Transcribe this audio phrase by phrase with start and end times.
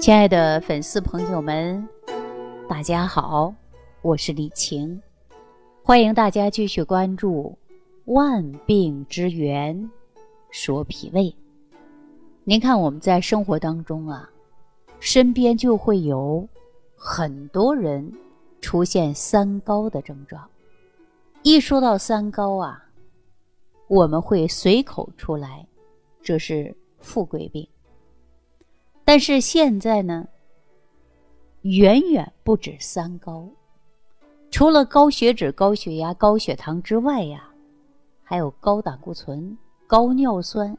[0.00, 1.86] 亲爱的粉丝朋友们，
[2.68, 3.52] 大家好，
[4.00, 5.02] 我是李晴，
[5.82, 7.58] 欢迎大家继续关注
[8.12, 9.90] 《万病之源
[10.50, 11.22] 说脾胃》。
[12.44, 14.30] 您看，我们在生活当中啊，
[15.00, 16.48] 身边就会有
[16.96, 18.10] 很多人
[18.60, 20.48] 出现三高的症状。
[21.42, 22.84] 一说到三高啊，
[23.88, 25.66] 我们会随口出来，
[26.22, 27.68] 这是富贵病。
[29.08, 30.28] 但是现在呢，
[31.62, 33.48] 远远不止三高，
[34.50, 37.48] 除了高血脂、高血压、高血糖之外呀，
[38.22, 39.56] 还有高胆固醇、
[39.86, 40.76] 高尿酸，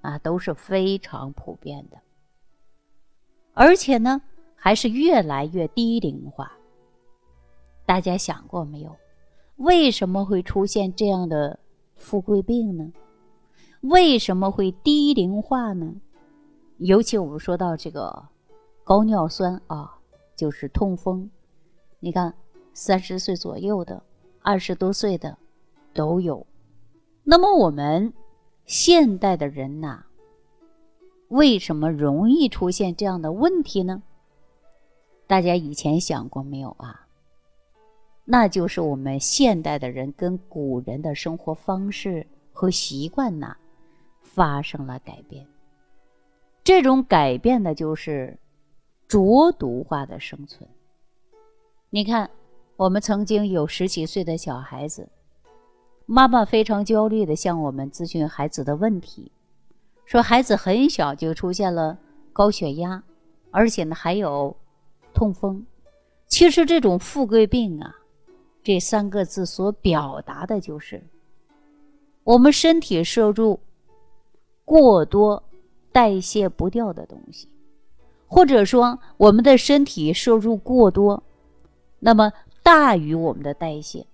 [0.00, 1.98] 啊，都是非常普遍的。
[3.52, 4.22] 而且呢，
[4.54, 6.50] 还是越来越低龄化。
[7.84, 8.96] 大家想过没有，
[9.56, 11.58] 为什么会出现这样的
[11.94, 12.90] 富贵病呢？
[13.82, 15.94] 为什么会低龄化呢？
[16.78, 18.28] 尤其我们说到这个
[18.84, 19.98] 高尿酸啊，
[20.34, 21.30] 就是痛风，
[22.00, 22.34] 你看
[22.74, 24.02] 三十岁左右的、
[24.42, 25.38] 二十多岁的
[25.94, 26.46] 都有。
[27.24, 28.12] 那么我们
[28.66, 30.04] 现代的人呐，
[31.28, 34.02] 为什么容易出现这样的问题呢？
[35.26, 37.06] 大家以前想过没有啊？
[38.26, 43.56] 那就是我们现代的人跟古人的生活方式和习惯呐
[44.20, 45.46] 发生了改变。
[46.66, 48.36] 这种改变的就是
[49.06, 50.68] 浊毒化的生存。
[51.90, 52.28] 你看，
[52.74, 55.08] 我们曾经有十几岁的小孩子，
[56.06, 59.30] 妈妈非常焦虑的向我们咨询孩子的问题，
[60.06, 61.96] 说孩子很小就出现了
[62.32, 63.00] 高血压，
[63.52, 64.56] 而且呢还有
[65.14, 65.64] 痛风。
[66.26, 67.94] 其实这种富贵病啊，
[68.64, 71.00] 这三个字所表达的就是
[72.24, 73.60] 我们身体摄入
[74.64, 75.40] 过多。
[75.96, 77.48] 代谢不掉的东西，
[78.26, 81.22] 或者说我们的身体摄入过多，
[81.98, 82.30] 那么
[82.62, 84.06] 大于我们的代谢，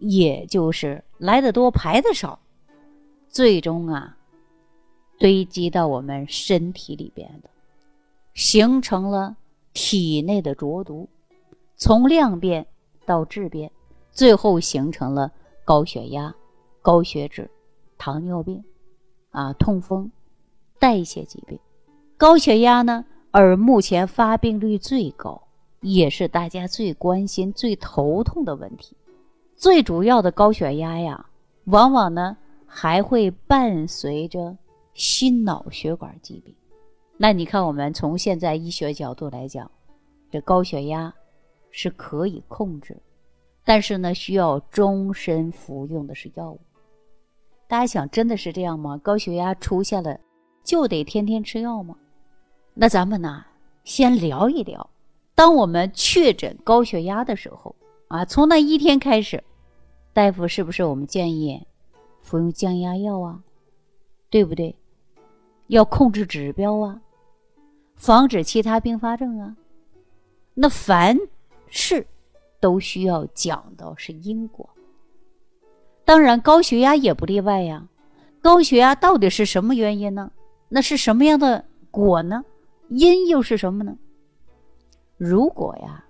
[0.00, 2.40] 也就是来的多排的少，
[3.28, 4.16] 最终啊
[5.16, 7.48] 堆积到我们身体里边的，
[8.34, 9.36] 形成了
[9.72, 11.08] 体内的浊毒，
[11.76, 12.66] 从量变
[13.06, 13.70] 到质变，
[14.10, 15.30] 最后形成了
[15.64, 16.34] 高血压、
[16.82, 17.48] 高血脂、
[17.96, 18.64] 糖尿病，
[19.30, 20.10] 啊，痛风。
[20.84, 21.58] 代谢疾病，
[22.18, 23.02] 高血压呢？
[23.30, 25.40] 而目前发病率最高，
[25.80, 28.94] 也是大家最关心、最头痛的问题。
[29.56, 31.24] 最主要的高血压呀，
[31.64, 32.36] 往往呢
[32.66, 34.54] 还会伴随着
[34.92, 36.54] 心脑血管疾病。
[37.16, 39.70] 那你看，我们从现在医学角度来讲，
[40.30, 41.10] 这高血压
[41.70, 42.94] 是可以控制，
[43.64, 46.60] 但是呢，需要终身服用的是药物。
[47.66, 48.98] 大家想，真的是这样吗？
[48.98, 50.20] 高血压出现了？
[50.64, 51.94] 就得天天吃药吗？
[52.72, 53.44] 那咱们呢，
[53.84, 54.90] 先聊一聊。
[55.34, 57.76] 当我们确诊高血压的时候
[58.08, 59.44] 啊，从那一天开始，
[60.12, 61.64] 大夫是不是我们建议
[62.22, 63.40] 服用降压药啊？
[64.30, 64.74] 对不对？
[65.68, 67.00] 要控制指标啊，
[67.94, 69.56] 防止其他并发症啊。
[70.54, 71.18] 那凡
[71.68, 72.06] 事
[72.60, 74.68] 都需要讲的是因果，
[76.04, 77.88] 当然高血压也不例外呀。
[78.40, 80.30] 高血压到底是什么原因呢？
[80.74, 82.44] 那是什么样的果呢？
[82.88, 83.96] 因又是什么呢？
[85.16, 86.04] 如果呀，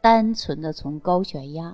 [0.00, 1.66] 单纯的从高血压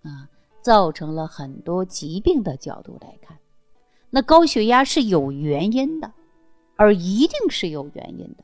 [0.00, 0.26] 啊
[0.62, 3.36] 造成了很多疾病的角度来看，
[4.08, 6.10] 那高血压是有原因的，
[6.76, 8.42] 而一定是有原因的。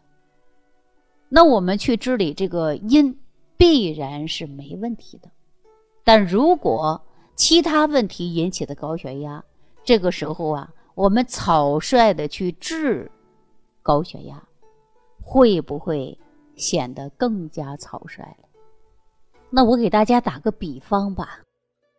[1.31, 3.19] 那我们去治理这个因，
[3.57, 5.31] 必然是没问题的。
[6.05, 7.01] 但如果
[7.35, 9.43] 其他问题引起的高血压，
[9.85, 10.71] 这个时候啊。
[10.95, 13.11] 我们草率的去治
[13.83, 14.43] 高血压，
[15.21, 16.17] 会不会
[16.57, 18.49] 显得更加草率了？
[19.51, 21.41] 那我给大家打个比方吧，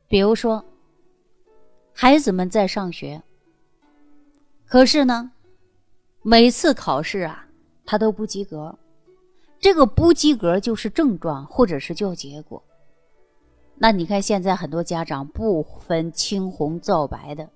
[0.07, 0.63] 比如说，
[1.93, 3.21] 孩子们在上学，
[4.65, 5.31] 可是呢，
[6.21, 7.47] 每次考试啊，
[7.85, 8.77] 他都不及格。
[9.59, 12.61] 这个不及格就是症状，或者是叫结果。
[13.75, 17.49] 那你看，现在很多家长不分青红皂白的。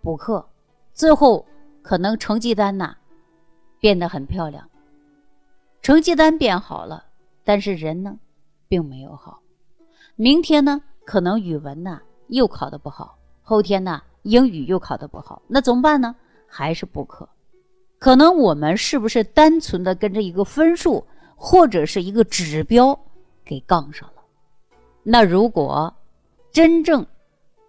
[0.00, 0.46] 补课，
[0.92, 1.44] 最后
[1.82, 2.96] 可能成绩单呐
[3.80, 4.68] 变得很漂亮，
[5.82, 7.04] 成绩单变好了，
[7.44, 8.18] 但是人呢
[8.68, 9.40] 并没有好。
[10.16, 16.14] 明天呢可能语文呐又考得不好，后天呢英语又考得不好，那怎么办呢？
[16.46, 17.28] 还是补课。
[17.98, 21.04] 可能我们是不是单纯的跟着一个分数
[21.34, 22.98] 或者是一个指标
[23.44, 24.22] 给杠上了？
[25.02, 25.92] 那如果
[26.52, 27.04] 真正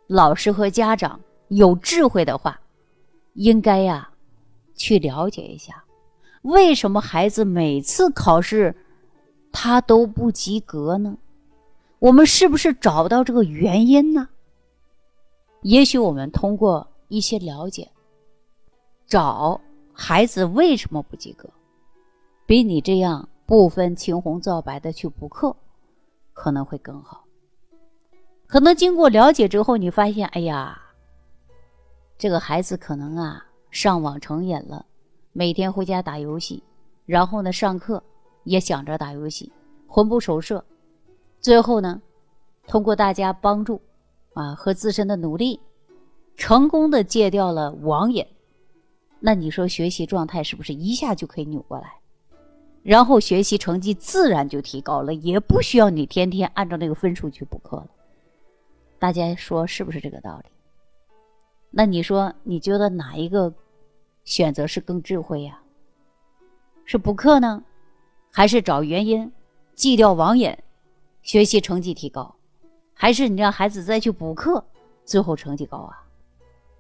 [0.08, 1.20] 老师和家长。
[1.50, 2.60] 有智慧的话，
[3.34, 4.10] 应该呀，
[4.75, 5.84] 去了解一下，
[6.44, 8.75] 为什么孩子每次考试
[9.51, 11.18] 他都不及格呢？
[12.00, 14.30] 我们是不是找不到这个原因呢？
[15.63, 17.90] 也许我们通过一些了解，
[19.06, 19.60] 找
[19.92, 21.50] 孩子为什么不及格，
[22.45, 25.54] 比你这样不分青红皂白的去补课，
[26.31, 27.25] 可能会更好。
[28.48, 30.81] 可能经过了解之后，你发现，哎呀，
[32.19, 34.86] 这个孩子可能啊上网成瘾了，
[35.31, 36.62] 每天回家打游戏，
[37.06, 38.04] 然后呢上课
[38.44, 39.50] 也想着打游戏，
[39.88, 40.62] 魂不守舍。
[41.39, 42.01] 最后呢，
[42.68, 43.80] 通过大家帮助，
[44.33, 45.57] 啊和自身的努力，
[46.36, 48.25] 成功的戒掉了网瘾。
[49.21, 51.94] 那你说学习状态是不是一下就可以扭过来？
[52.83, 57.88] 然后学习成绩自然就提高了，也不需要你天天按照那个分数去补课了。
[59.00, 60.50] 大家说是不是这个道理？
[61.71, 63.54] 那你说你觉得哪一个
[64.24, 65.60] 选择是更智慧呀？
[66.86, 67.63] 是补课呢，
[68.31, 69.31] 还是找原因，
[69.75, 70.57] 戒掉网瘾？
[71.21, 72.36] 学习成绩提高，
[72.94, 74.66] 还是你让孩子再去补课，
[75.06, 76.04] 最后成绩高啊？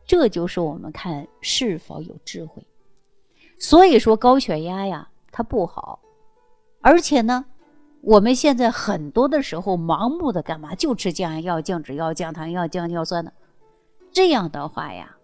[0.07, 2.65] 这就是我们看是否有智慧。
[3.59, 5.99] 所以说高血压呀，它不好，
[6.81, 7.45] 而且呢，
[8.01, 10.73] 我们现在很多的时候盲目的干嘛？
[10.73, 13.31] 就吃降压药、降脂药、降糖药、降尿酸的，
[14.11, 15.15] 这样的话呀，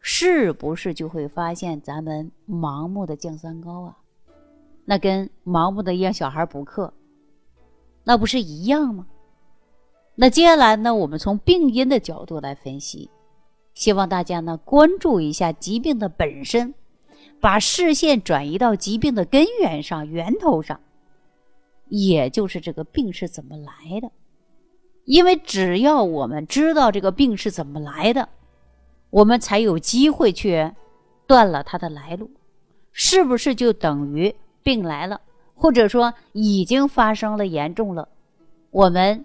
[0.00, 3.98] 是不是就会发现咱们盲目的降三高啊？
[4.84, 6.92] 那跟盲目的让小孩补课。
[8.04, 9.06] 那不是一样吗？
[10.14, 10.94] 那接下来呢？
[10.94, 13.10] 我们从病因的角度来分析，
[13.72, 16.74] 希望大家呢关注一下疾病的本身，
[17.40, 20.78] 把视线转移到疾病的根源上、源头上，
[21.88, 24.10] 也就是这个病是怎么来的。
[25.04, 28.28] 因为只要我们知道这个病是怎么来的，
[29.10, 30.72] 我们才有机会去
[31.26, 32.30] 断了它的来路，
[32.92, 35.20] 是不是就等于病来了？
[35.54, 38.08] 或者说已经发生了严重了，
[38.70, 39.24] 我们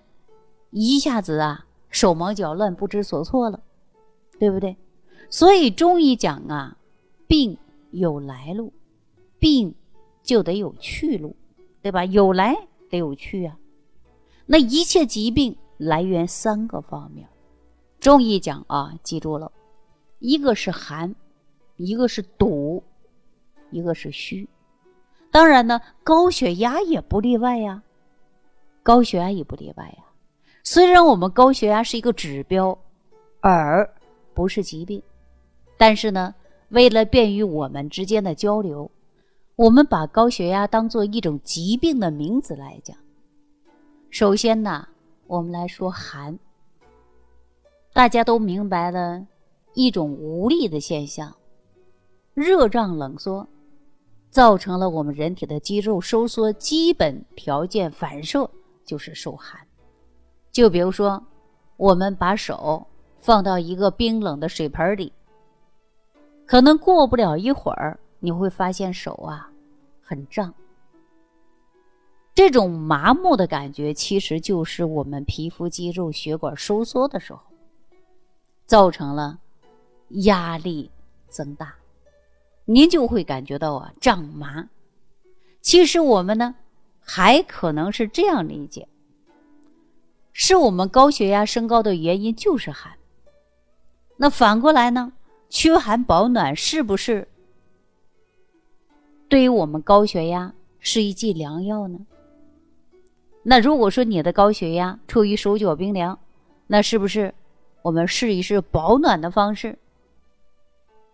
[0.69, 3.61] 一下子啊手忙脚乱不知所措了，
[4.37, 4.75] 对不对？
[5.29, 6.77] 所以中医讲啊，
[7.25, 7.57] 病
[7.91, 8.73] 有来路，
[9.39, 9.73] 病
[10.21, 11.35] 就得有去路，
[11.81, 12.05] 对吧？
[12.05, 12.55] 有来
[12.89, 13.57] 得有去啊。
[14.45, 17.25] 那一切疾病来源三个方面，
[18.01, 19.49] 中医讲啊，记住了，
[20.19, 21.15] 一个是寒，
[21.77, 22.83] 一个是堵，
[23.71, 24.47] 一个是虚。
[25.31, 27.81] 当然呢，高血压也不例外呀，
[28.83, 30.03] 高血压也不例外呀。
[30.63, 32.77] 虽然我们高血压是一个指标，
[33.39, 33.89] 而
[34.33, 35.01] 不是疾病，
[35.77, 36.35] 但是呢，
[36.67, 38.91] 为了便于我们之间的交流，
[39.55, 42.97] 我们把高血压当做一种疾病的名字来讲。
[44.09, 44.85] 首先呢，
[45.29, 46.39] 我们来说寒，
[47.93, 49.23] 大家都明白了
[49.75, 51.35] 一种无力的现象，
[52.33, 53.47] 热胀冷缩。
[54.31, 58.49] 造成了我们人体的肌肉收缩，基本条件反射
[58.83, 59.59] 就是受寒。
[60.51, 61.23] 就比如说，
[61.77, 62.85] 我们把手
[63.19, 65.13] 放到一个冰冷的水盆里，
[66.47, 69.51] 可能过不了一会儿，你会发现手啊
[70.01, 70.51] 很胀。
[72.39, 77.41] 这种麻木的感觉，其实就是我们皮肤、肌肉、血管收缩的时候，
[78.65, 79.37] 造成了
[80.07, 80.89] 压力
[81.27, 81.75] 增大。
[82.63, 84.69] 您就会感觉到啊胀麻。
[85.59, 86.55] 其实我们呢，
[87.01, 88.87] 还可能是这样理解：
[90.31, 92.93] 是我们高血压升高的原因就是寒。
[94.15, 95.11] 那反过来呢，
[95.49, 97.27] 驱寒保暖是不是
[99.27, 101.99] 对于我们高血压是一剂良药呢？
[103.49, 106.19] 那如果说你的高血压处于手脚冰凉，
[106.67, 107.33] 那是不是
[107.81, 109.79] 我们试一试保暖的方式？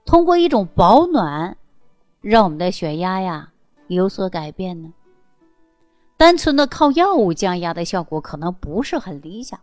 [0.03, 1.55] 通过一种保暖，
[2.19, 3.53] 让我们的血压呀
[3.87, 4.93] 有所改变呢。
[6.17, 9.57] 单纯的靠药物降压的效果可能不是很理想，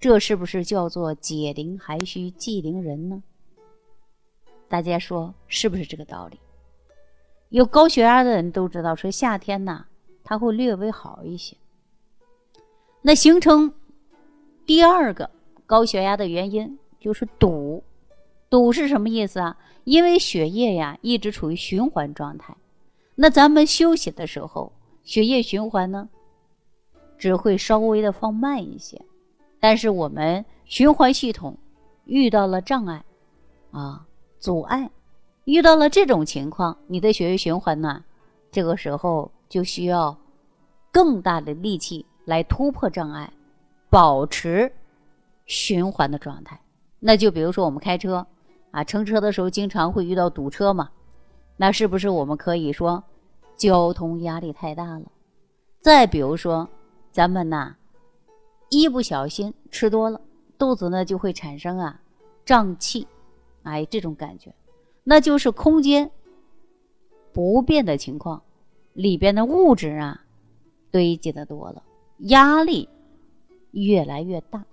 [0.00, 3.22] 这是不是叫做解铃还需系铃人呢？
[4.68, 6.40] 大家说是不是这个道理？
[7.50, 9.86] 有高血压的人都知道，说夏天呢，
[10.24, 11.56] 它会略微好一些。
[13.02, 13.72] 那形成
[14.66, 15.30] 第二个
[15.66, 17.82] 高血压的原因就是堵。
[18.50, 19.56] 堵是什么意思啊？
[19.84, 22.56] 因为血液呀一直处于循环状态，
[23.14, 24.72] 那咱们休息的时候，
[25.04, 26.08] 血液循环呢
[27.16, 29.00] 只会稍微的放慢一些。
[29.60, 31.56] 但是我们循环系统
[32.04, 33.04] 遇到了障碍
[33.70, 34.04] 啊，
[34.38, 34.90] 阻碍，
[35.44, 38.04] 遇到了这种情况，你的血液循环呢，
[38.50, 40.16] 这个时候就需要
[40.90, 43.30] 更大的力气来突破障碍，
[43.90, 44.72] 保持
[45.46, 46.58] 循环的状态。
[47.00, 48.24] 那就比如说我们开车。
[48.72, 50.88] 啊，乘车的时候经常会遇到堵车嘛，
[51.56, 53.02] 那是不是我们可以说
[53.56, 55.10] 交通压力太大了？
[55.80, 56.68] 再比如说，
[57.10, 57.74] 咱们呐，
[58.68, 60.20] 一不小心吃多了，
[60.56, 62.00] 肚子呢就会产生啊
[62.44, 63.08] 胀气，
[63.64, 64.54] 哎，这种感觉，
[65.02, 66.08] 那就是空间
[67.32, 68.40] 不变的情况，
[68.92, 70.20] 里边的物质啊
[70.92, 71.82] 堆积的多了，
[72.20, 72.88] 压力
[73.72, 74.64] 越来越大。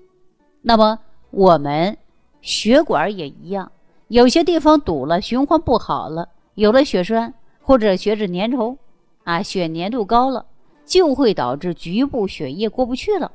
[0.62, 1.00] 那么
[1.32, 1.98] 我们
[2.42, 3.72] 血管也一样，
[4.08, 8.78] 有些地方堵了，循环不好了，有了血栓或者血脂粘稠，
[9.24, 10.46] 啊，血粘度高了。
[10.86, 13.30] 就会导致局部血液过不去了，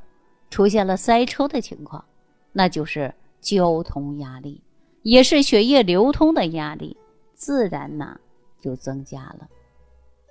[0.49, 2.03] 出现了塞车的情况，
[2.51, 4.59] 那就是交通压力，
[5.03, 6.97] 也是血液流通的压力，
[7.35, 8.19] 自然呢
[8.59, 9.47] 就增加了。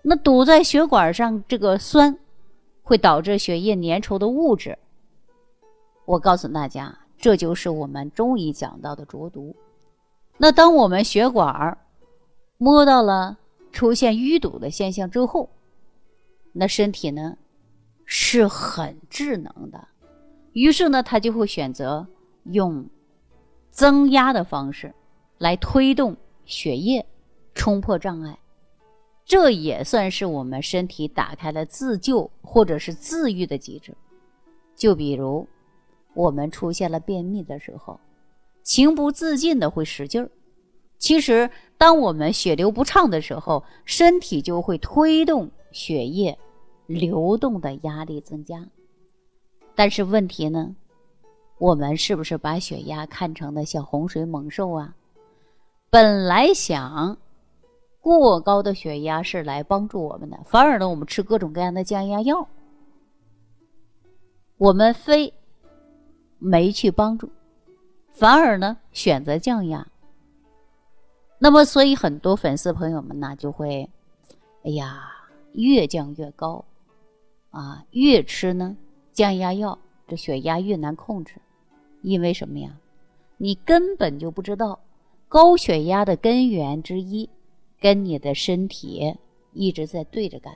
[0.01, 2.17] 那堵在血管上，这个酸
[2.83, 4.77] 会导致血液粘稠的物质。
[6.05, 9.55] 我告诉大家，这就是我们中医讲到的浊毒。
[10.37, 11.77] 那当我们血管
[12.57, 13.37] 摸到了
[13.71, 15.49] 出现淤堵的现象之后，
[16.51, 17.37] 那身体呢，
[18.05, 19.87] 是很智能的，
[20.53, 22.05] 于是呢，他就会选择
[22.45, 22.85] 用
[23.69, 24.93] 增压的方式
[25.37, 27.05] 来推动血液
[27.53, 28.37] 冲破障碍，
[29.25, 33.95] 这也算是我们身体打开了自救或者是自愈的机制。
[34.75, 35.47] 就比如
[36.13, 37.99] 我们出现了便秘的时候，
[38.63, 40.29] 情不自禁的会使劲儿。
[40.97, 45.49] 其实，当我们血流不畅的时候，身体就会推动。
[45.71, 46.37] 血液
[46.85, 48.67] 流动的压力增加，
[49.73, 50.75] 但是问题呢？
[51.59, 54.93] 我们是不是把血压看成了像洪水猛兽啊？
[55.89, 57.17] 本来想
[58.01, 62.47] 过高的血压是来帮助我们的，反而呢，我们吃各种各样的降压药，
[64.57, 65.33] 我们非
[66.39, 67.29] 没去帮助，
[68.11, 69.87] 反而呢选择降压。
[71.39, 73.89] 那么，所以很多粉丝朋友们呢就会，
[74.63, 75.07] 哎呀。
[75.53, 76.63] 越降越高，
[77.49, 78.77] 啊，越吃呢
[79.11, 79.77] 降压药，
[80.07, 81.35] 这血压越难控制。
[82.03, 82.77] 因为什么呀？
[83.35, 84.79] 你根本就不知道
[85.27, 87.29] 高血压的根源之一，
[87.81, 89.13] 跟你的身体
[89.51, 90.53] 一直在对着干。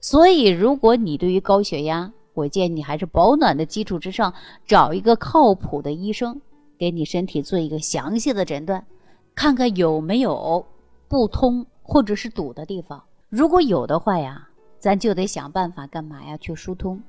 [0.00, 4.32] 所以，如果你对于高血压，我建议你还是保暖的基础之上，
[4.66, 6.40] 找一个靠谱的医生，
[6.78, 8.86] 给你身体做一个详细的诊断，
[9.34, 10.64] 看看有没有
[11.08, 13.02] 不通或者是堵的地方。
[13.28, 16.36] 如果有的话呀，咱就得想办法干嘛呀？
[16.38, 17.02] 去疏通。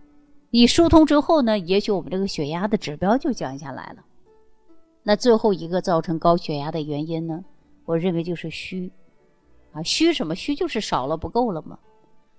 [0.51, 4.03] 你疏通之后呢，也许我们这个血压的指标就降下来了。
[5.01, 7.43] 那最后一个造成高血压的原因呢，
[7.85, 8.91] 我认为就是虚
[9.73, 10.33] 啊，虚什么？
[10.35, 11.77] 虚就是少了，不够了吗。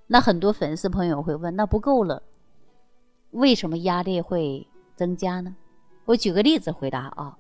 [0.06, 2.22] 那很多粉丝朋友会问，那不够了，
[3.30, 5.54] 为什么压力会增加呢？
[6.04, 7.36] 我举个例子回答啊。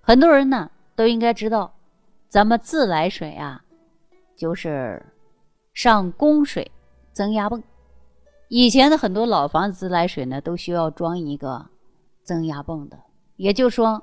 [0.00, 1.74] 很多人呢都应该知道，
[2.28, 3.62] 咱们自来水啊，
[4.36, 5.04] 就是。
[5.74, 6.72] 上供水
[7.12, 7.62] 增压泵，
[8.48, 11.66] 以前的很多老房子自来水呢，都需要装一个
[12.22, 12.98] 增压泵的。
[13.36, 14.02] 也就是说，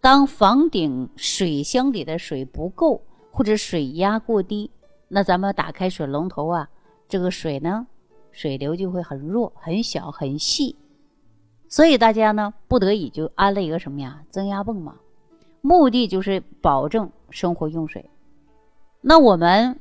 [0.00, 4.70] 当房顶水箱里的水不够或者水压过低，
[5.08, 6.68] 那咱们打开水龙头啊，
[7.08, 7.86] 这个水呢，
[8.30, 10.76] 水流就会很弱、很小、很细。
[11.68, 14.94] 所以大家呢，不得已就安了一个什么呀，增压泵嘛，
[15.62, 18.04] 目的就是保证生活用水。
[19.00, 19.76] 那我们。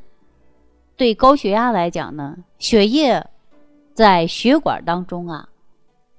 [0.98, 3.26] 对高血压来讲呢，血液
[3.92, 5.50] 在血管当中啊，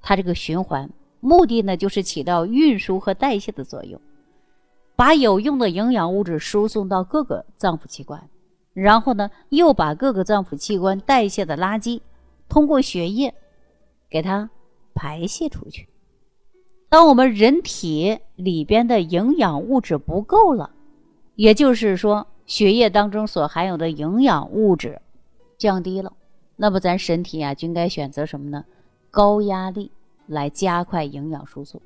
[0.00, 4.00] 它这个循环目的呢，就是起到运输和代谢的作用，
[5.02, 8.30] 把有用的营养物质输送到各个脏腑器官，
[8.73, 12.00] 然后呢，又把各个脏腑器官代谢的垃圾
[12.49, 13.35] 通过血液
[14.09, 14.49] 给它
[14.94, 15.88] 排泄出去。
[16.88, 20.71] 当我们人体里边的营养物质不够了，
[21.35, 22.28] 也就是说。
[22.47, 25.00] 血液当中所含有的营养物质
[25.59, 26.12] 降低了，
[26.54, 28.64] 那么咱身体啊就应该选择什么呢？
[29.11, 29.90] 高压力
[30.26, 31.82] 来加快营养输送。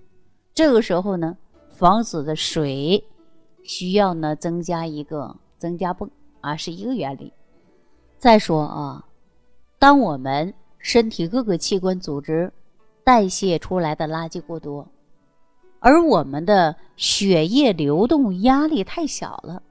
[0.54, 1.38] 这个时候呢，
[1.76, 3.04] 房子的水
[3.62, 7.30] 需要呢增加一个增加泵啊，是一个原理。
[8.16, 9.04] 再说啊，
[9.78, 12.50] 当我们身体各个器官组织
[13.04, 14.88] 代谢出来的垃圾过多，
[15.80, 19.62] 而我们的血液流动压力太小了。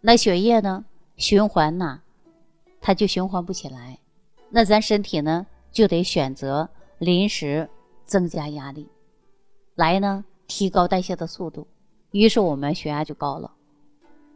[0.00, 0.84] 那血液呢？
[1.16, 2.00] 循环呐，
[2.80, 3.98] 它就循环不起来。
[4.50, 7.68] 那咱身体呢，就得选择临时
[8.04, 8.88] 增加压力，
[9.76, 11.66] 来呢提高代谢的速度。
[12.10, 13.52] 于是我们血压就高了。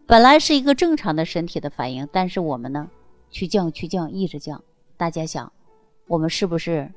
[0.06, 2.90] 本来是一个正常的身体的反应，但是我们呢，
[3.30, 4.62] 去降去降，一直降。
[4.96, 5.52] 大家想，
[6.06, 6.92] 我们是不是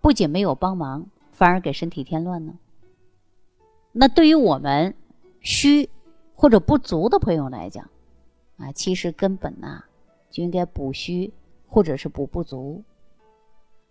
[0.00, 2.52] 不仅没有帮忙，反而给身体添乱呢？
[3.92, 4.94] 那对于我们
[5.40, 5.88] 虚。
[6.34, 7.88] 或者不足的朋友来讲，
[8.56, 9.84] 啊，其实根本呐
[10.28, 11.32] 就应该补虚
[11.68, 12.82] 或者是补不足。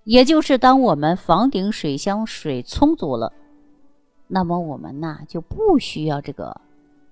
[0.04, 3.32] 也就是当我们房顶水箱水充足了，
[4.34, 6.62] 那么我们呐就不需要这个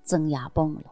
[0.02, 0.84] 增压泵了。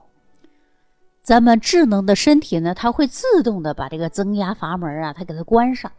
[1.22, 5.90] 咱们智能的身体呢，它会自动的把这个增压阀门啊，它给它关上。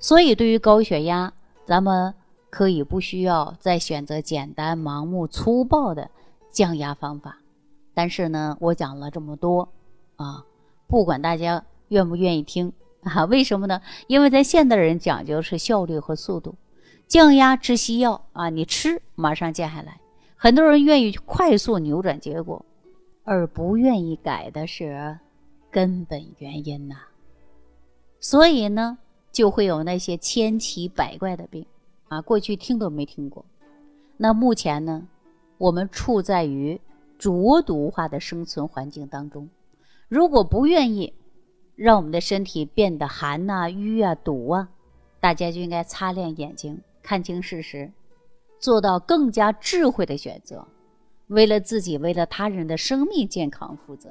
[0.00, 1.32] 所以对于高血压，
[1.66, 2.12] 咱们
[2.50, 6.10] 可以不需要再选择简单、盲目、粗暴的
[6.50, 7.38] 降压方法。
[7.94, 9.68] 但是呢，我讲了这么多
[10.16, 10.44] 啊，
[10.88, 12.72] 不管大家愿不愿意听。
[13.02, 13.80] 啊，为什么呢？
[14.08, 16.56] 因为在现代人讲究是效率和速度，
[17.10, 20.00] 降压吃西药啊，你吃马上降下来。
[20.36, 22.64] 很多人愿意快速扭转结果，
[23.24, 25.18] 而不愿意改的是
[25.72, 26.94] 根本原因呐。
[28.20, 28.96] 所以呢，
[29.32, 31.66] 就会有那些千奇百怪的病
[32.06, 33.44] 啊，过去听都没听过。
[34.16, 35.08] 那目前呢，
[35.58, 36.80] 我们处在于
[37.18, 39.48] 浊毒化的生存环境当中，
[40.08, 41.12] 如果不愿意。
[41.76, 44.68] 让我们的身体变得寒呐、瘀啊、堵啊，
[45.18, 47.90] 大家就应该擦亮眼睛，看清事实，
[48.58, 50.66] 做到更加智慧的选择，
[51.28, 54.10] 为了自己、为了他人的生命健康负责。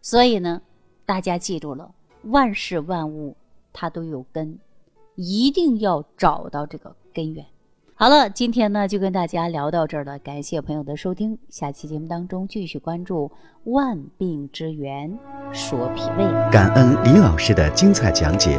[0.00, 0.62] 所以呢，
[1.06, 3.36] 大家记住了，万事万物
[3.72, 4.58] 它都有根，
[5.14, 7.44] 一定要找到这个根源。
[7.96, 11.38] 好了，今天呢就跟大家聊到这儿了，感谢朋友的收听。
[11.48, 13.30] 下期节目当中继续关注
[13.64, 15.16] 万病之源，
[15.52, 16.24] 说脾胃。
[16.50, 18.58] 感恩李老师的精彩讲解。